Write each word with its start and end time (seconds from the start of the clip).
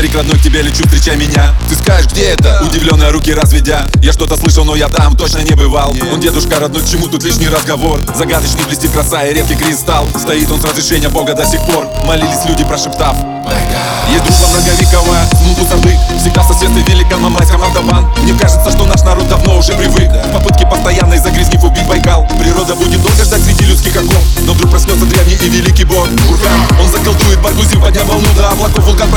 Старик 0.00 0.16
родной, 0.16 0.38
к 0.38 0.42
тебе 0.42 0.62
лечу, 0.62 0.82
встречай 0.84 1.14
меня. 1.14 1.54
Ты 1.68 1.74
скажешь, 1.74 2.10
где 2.10 2.30
это? 2.30 2.62
Удивленные 2.64 3.10
руки 3.10 3.34
разведя. 3.34 3.86
Я 4.00 4.14
что-то 4.14 4.34
слышал, 4.38 4.64
но 4.64 4.74
я 4.74 4.88
там 4.88 5.14
точно 5.14 5.40
не 5.40 5.54
бывал. 5.54 5.94
Он 6.10 6.18
дедушка 6.18 6.58
родной, 6.58 6.82
к 6.82 6.88
чему 6.88 7.06
тут 7.08 7.22
лишний 7.22 7.50
разговор? 7.50 8.00
Загадочный 8.16 8.64
блестит 8.64 8.92
краса 8.92 9.26
и 9.26 9.34
редкий 9.34 9.56
кристалл. 9.56 10.08
Стоит 10.16 10.50
он 10.50 10.58
с 10.58 10.64
разрешения 10.64 11.10
Бога 11.10 11.34
до 11.34 11.44
сих 11.44 11.60
пор. 11.66 11.86
Молились 12.06 12.46
люди, 12.46 12.64
прошептав. 12.64 13.14
Есть 14.10 14.24
дружба 14.24 14.46
многовекова, 14.48 15.16
смуту 15.38 15.64
садык 15.68 15.96
Всегда 16.18 16.42
в 16.42 16.52
соседстве 16.52 16.82
велика 16.82 17.16
мамайском 17.16 17.62
автобан 17.62 18.06
Мне 18.22 18.34
кажется, 18.34 18.70
что 18.70 18.84
наш 18.84 19.02
народ 19.02 19.28
давно 19.28 19.58
уже 19.58 19.72
привык. 19.74 20.10
К 20.10 20.32
попытке 20.32 20.66
постоянной 20.66 21.18
загрязнив 21.18 21.62
убить 21.62 21.86
Байкал. 21.86 22.26
Природа 22.38 22.74
будет 22.74 23.00
долго 23.02 23.24
ждать 23.24 23.42
среди 23.42 23.64
людских 23.64 23.96
оков 23.96 24.22
Но 24.46 24.52
вдруг 24.52 24.70
проснется 24.70 25.06
древний 25.06 25.34
и 25.34 25.48
великий 25.48 25.84
бог. 25.84 26.08
Бурхан, 26.28 26.60
он 26.80 26.90
заколдует 26.90 27.40
Баргузин, 27.40 27.80
подняв 27.80 28.06
волну 28.06 28.26
до 28.36 28.50
облаков 28.50 28.84
Вулкан 28.84 29.09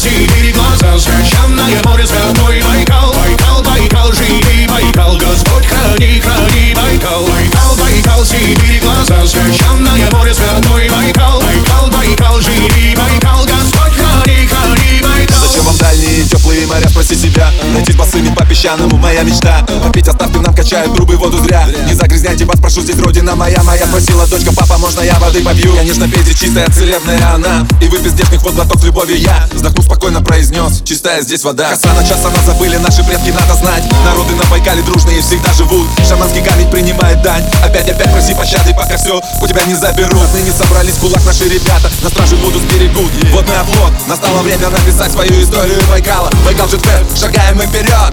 синие 0.00 0.52
глаза, 0.52 0.98
священное 0.98 1.82
море 1.84 2.06
святой 2.06 2.62
Байкал, 2.62 3.12
Байкал, 3.12 3.62
Байкал, 3.62 4.12
живи 4.12 4.66
Байкал, 4.66 5.16
Господь 5.18 5.66
храни, 5.66 6.20
храни 6.20 6.74
Байкал. 6.74 7.26
Байкал, 7.26 7.76
Байкал, 7.76 8.24
синие 8.24 8.80
глаза, 8.80 9.26
священное 9.26 10.10
море 10.10 10.32
святой 10.32 10.88
Байкал, 10.88 11.42
Байкал, 11.42 11.90
Байкал, 11.90 12.40
живи 12.40 12.96
Байкал, 12.96 13.44
Господь 13.44 13.92
храни, 13.92 14.46
храни 14.46 15.02
Байкал. 15.02 15.38
Зачем 15.46 15.64
вам 15.64 15.76
дальние 15.76 16.24
теплые 16.24 16.66
моря, 16.66 16.88
спроси 16.88 17.14
себя? 17.14 17.52
Пройтись 17.74 17.96
босыми 17.96 18.34
по 18.34 18.46
песчаному, 18.46 18.96
моя 18.96 19.22
мечта. 19.22 19.66
Попить 19.84 20.08
оставки 20.08 20.38
нам 20.38 20.39
качают 20.60 20.94
трубы, 20.94 21.16
воду 21.16 21.38
зря. 21.42 21.66
Не 21.86 21.94
загрязняйте 21.94 22.44
вас, 22.44 22.60
прошу, 22.60 22.82
здесь 22.82 22.98
родина 22.98 23.34
моя 23.34 23.62
Моя 23.62 23.86
просила 23.86 24.26
дочка, 24.26 24.52
папа, 24.54 24.76
можно 24.76 25.00
я 25.00 25.18
воды 25.18 25.42
попью? 25.42 25.74
Конечно, 25.74 26.06
пейте 26.06 26.34
чистая, 26.34 26.68
целебная 26.68 27.34
она. 27.34 27.66
И 27.80 27.88
выпить 27.88 28.12
здешних 28.12 28.42
вот 28.42 28.54
глоток 28.54 28.80
с 28.80 28.84
любовью 28.84 29.18
я 29.18 29.48
Вздохнув 29.52 29.86
спокойно 29.86 30.20
произнес, 30.20 30.82
чистая 30.84 31.22
здесь 31.22 31.44
вода. 31.44 31.70
Коса 31.70 31.94
на 31.94 32.06
час, 32.06 32.18
она 32.24 32.42
забыли, 32.44 32.76
наши 32.76 33.02
предки 33.04 33.30
надо 33.30 33.54
знать. 33.54 33.84
Народы 34.04 34.34
на 34.34 34.44
Байкале 34.50 34.82
дружные 34.82 35.22
всегда 35.22 35.50
живут. 35.54 35.88
Шаманский 36.06 36.42
камень 36.42 36.70
принимает 36.70 37.22
дань. 37.22 37.44
Опять, 37.64 37.88
опять 37.88 38.12
проси 38.12 38.34
пощады, 38.34 38.74
пока 38.74 38.98
все 38.98 39.18
у 39.40 39.46
тебя 39.46 39.64
не 39.64 39.74
заберут. 39.74 40.28
Ныне 40.34 40.52
собрались 40.52 40.96
кулак 40.96 41.24
наши 41.24 41.44
ребята. 41.44 41.90
На 42.02 42.10
страже 42.10 42.36
будут 42.36 42.62
сберегут 42.62 43.10
Водный 43.32 43.56
оплот, 43.56 43.92
настало 44.06 44.42
время 44.42 44.68
написать 44.68 45.10
свою 45.12 45.42
историю 45.42 45.80
Байкала. 45.88 46.30
Байкал 46.44 46.68
Джетфет, 46.68 47.06
шагаем 47.18 47.56
мы 47.56 47.66
вперед 47.66 48.12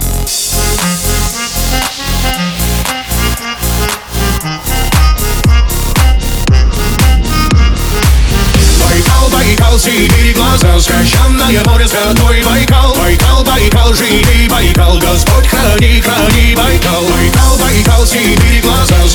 Байкал, 9.78 10.32
глаза, 10.34 10.80
священное 10.80 11.62
море 11.64 11.86
святой 11.86 12.42
Байкал, 12.42 12.96
Байкал, 12.96 13.44
Байкал, 13.44 13.94
живи 13.94 14.48
Байкал, 14.48 14.98
Господь 14.98 15.46
храни, 15.46 16.00
храни 16.00 16.56
Байкал, 16.56 17.04
Байкал, 17.04 17.56
Байкал, 17.58 18.04
синие 18.04 18.60
глаза, 18.60 19.07